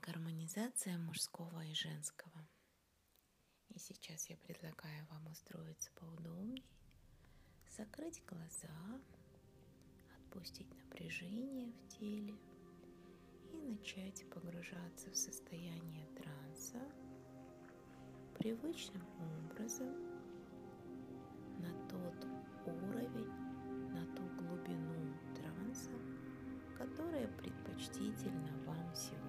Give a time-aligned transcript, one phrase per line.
[0.00, 2.48] гармонизация мужского и женского.
[3.68, 6.64] И сейчас я предлагаю вам устроиться поудобнее,
[7.76, 9.00] закрыть глаза,
[10.18, 12.34] отпустить напряжение в теле
[13.52, 16.80] и начать погружаться в состояние транса
[18.38, 19.02] привычным
[19.44, 19.92] образом
[21.58, 22.26] на тот
[22.66, 23.32] уровень,
[23.92, 25.90] на ту глубину транса,
[26.76, 29.27] которая предпочтительна вам сегодня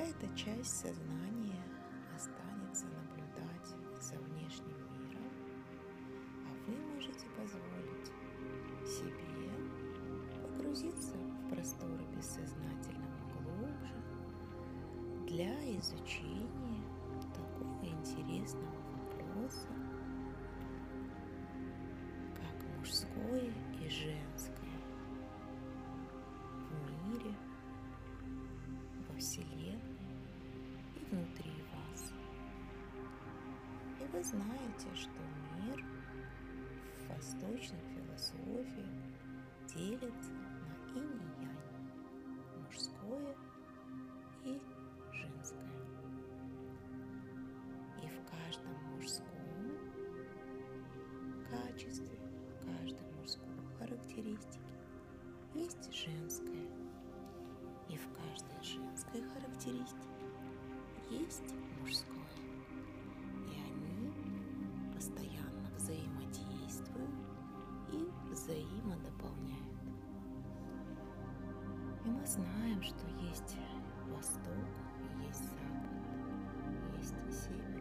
[0.00, 1.62] какая-то часть сознания
[2.14, 3.68] останется наблюдать
[4.00, 5.30] за внешним миром,
[6.46, 8.06] а вы можете позволить
[8.88, 9.50] себе
[10.42, 13.94] погрузиться в просторы бессознательного глубже
[15.26, 16.82] для изучения
[17.34, 19.68] такого интересного вопроса,
[22.36, 24.80] как мужское и женское
[26.70, 27.34] в мире,
[29.08, 29.59] во Вселенной
[34.20, 35.18] вы знаете, что
[35.62, 35.82] мир
[36.92, 38.66] в восточных философиях
[39.66, 41.88] делится на инь и янь,
[42.62, 43.34] мужское
[44.44, 44.60] и
[45.10, 45.72] женское.
[48.02, 49.24] И в каждом мужском
[51.48, 52.20] качестве,
[52.60, 54.74] в каждой мужской характеристике
[55.54, 56.68] есть женское.
[57.88, 60.10] И в каждой женской характеристике
[61.08, 62.49] есть мужское.
[65.00, 67.08] Постоянно взаимодействуют
[67.90, 69.80] и взаимодополняют.
[72.04, 73.56] И мы знаем, что есть
[74.10, 74.52] восток,
[75.26, 75.88] есть запад,
[76.98, 77.79] есть север,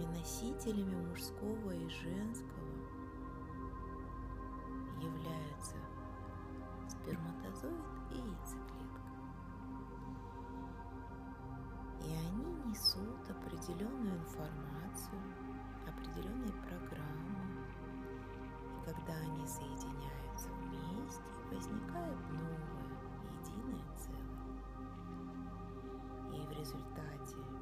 [0.00, 2.70] этими носителями мужского и женского
[5.00, 5.76] являются
[6.88, 7.74] сперматозоид
[8.10, 9.00] и яйцеклетка.
[12.02, 15.20] И они несут определенную информацию,
[15.86, 17.64] определенные программы.
[18.76, 22.88] И когда они соединяются вместе, возникает новое,
[23.40, 24.30] единое целое.
[26.32, 27.59] И в результате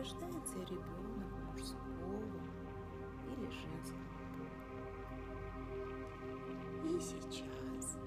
[0.00, 2.40] рождается ребенок мужского
[3.26, 4.00] или женского
[4.32, 4.50] пола.
[6.86, 7.98] И сейчас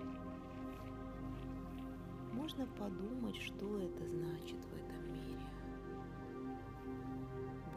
[2.32, 5.48] можно подумать, что это значит в этом мире.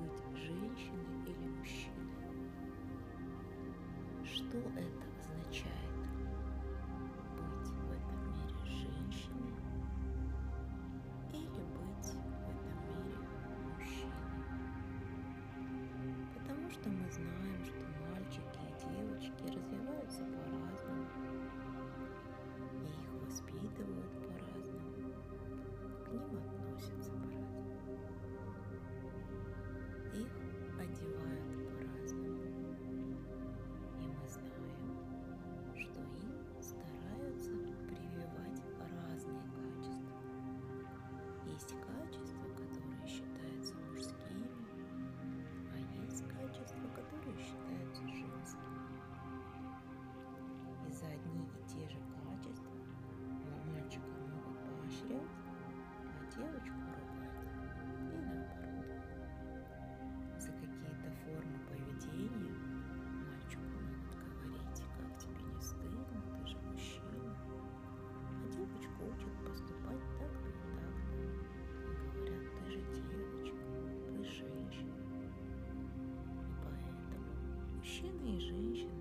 [0.00, 2.50] Быть женщиной или мужчиной.
[4.25, 5.85] Что это означает?
[77.96, 78.95] мужчины и женщины.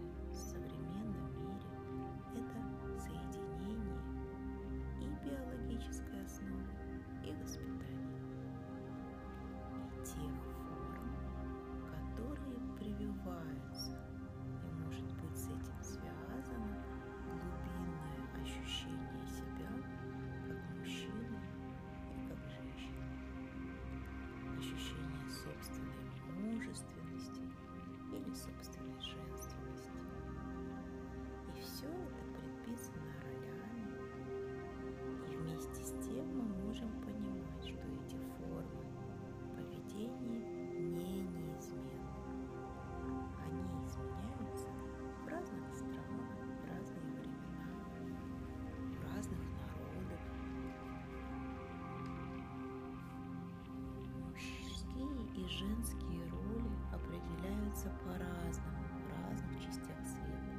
[55.55, 60.55] женские роли определяются по-разному в разных частях света.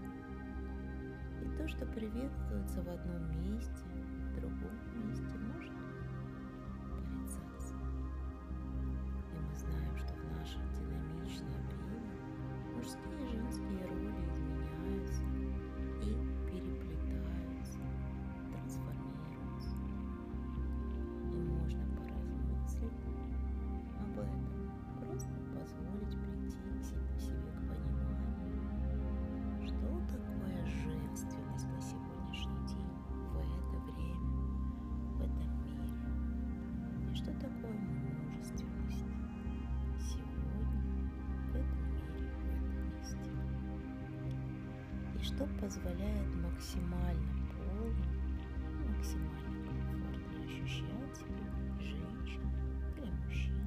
[1.42, 3.85] И то, что приветствуется в одном месте,
[37.26, 39.04] что такое множественность
[39.98, 41.10] сегодня,
[41.50, 43.30] в этом мире, в этом месте.
[45.14, 48.06] И что позволяет максимально полно,
[48.86, 51.18] максимально комфортно ощущать
[51.80, 52.46] женщин
[52.96, 53.64] или мужчин?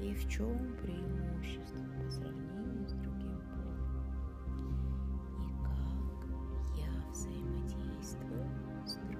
[0.00, 3.82] И в чем преимущество по сравнению с другим полом.
[5.40, 8.48] И как я взаимодействую
[8.86, 9.13] с другим.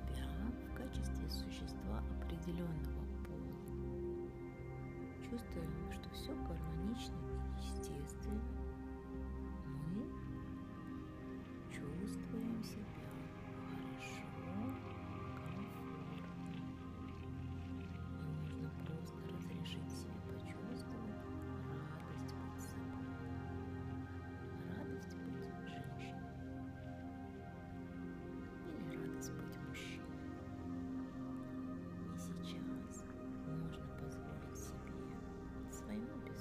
[0.00, 4.30] себя в качестве существа определенного пола.
[5.28, 8.40] Чувствуем, что все гармонично и естественно,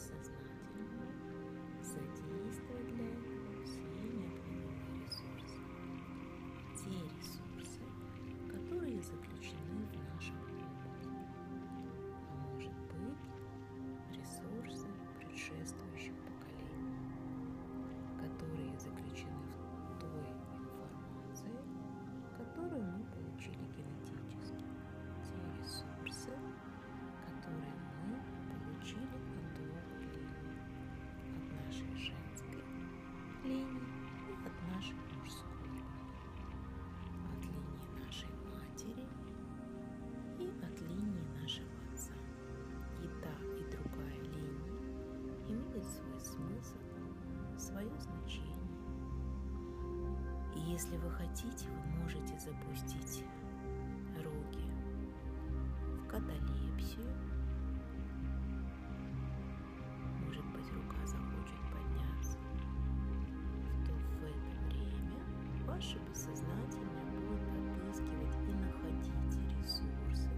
[0.01, 0.40] process now.
[50.71, 53.25] Если вы хотите, вы можете запустить
[54.23, 54.63] руки
[55.97, 57.13] в каталепсию.
[60.25, 62.37] Может быть, рука захочет подняться.
[63.85, 65.19] То в это время
[65.67, 70.29] ваше бессознательное будет подыскивать и находить ресурсы,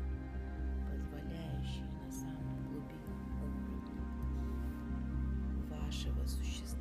[0.90, 4.02] позволяющие на самом глубинном уровне
[5.70, 6.73] вашего существа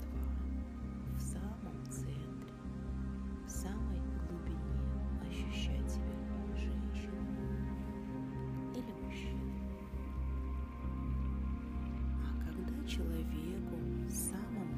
[13.03, 14.69] человеку в самом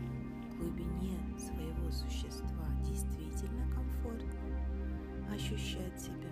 [0.59, 6.24] глубине своего существа действительно комфортно ощущать себя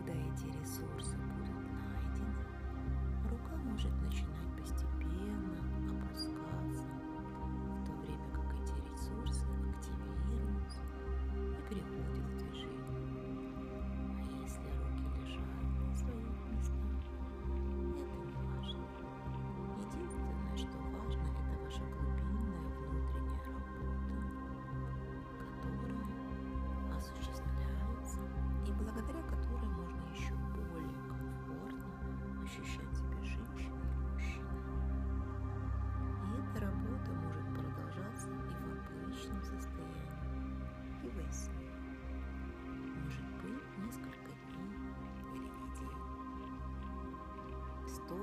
[0.00, 1.50] Когда эти ресурсы будут
[1.92, 2.34] найдены,
[3.28, 4.39] рука может начинать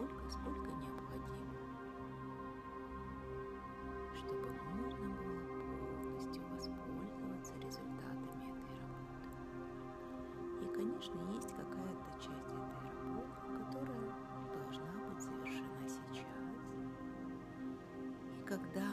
[0.07, 1.53] столько, сколько необходимо,
[4.15, 5.41] чтобы можно было
[6.03, 9.27] полностью воспользоваться результатами этой работы.
[10.61, 14.11] И, конечно, есть какая-то часть этой работы, которая
[14.53, 16.25] должна быть завершена сейчас.
[18.33, 18.87] И когда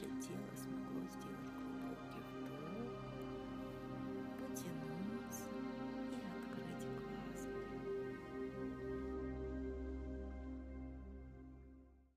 [0.00, 0.39] Trận